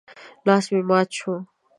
لاس 0.45 0.65
مې 0.73 0.81
مات 0.89 1.09
شو. 1.17 1.33